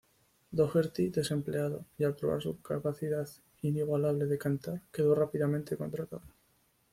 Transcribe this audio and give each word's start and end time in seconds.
Doherty, 0.49 1.09
desempleado 1.11 1.85
y 1.99 2.05
al 2.05 2.15
probar 2.15 2.41
su 2.41 2.59
capacidad 2.59 3.29
inigualable 3.61 4.25
de 4.25 4.39
cantar, 4.39 4.81
quedó 4.91 5.13
rápidamente 5.13 5.77
contratado. 5.77 6.23